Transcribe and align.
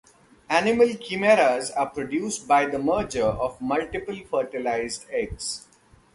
Animal 0.49 0.95
chimeras 0.95 1.69
are 1.69 1.85
produced 1.85 2.47
by 2.47 2.65
the 2.65 2.79
merger 2.79 3.21
of 3.21 3.61
multiple 3.61 4.17
fertilized 4.31 5.05
eggs. 5.11 5.67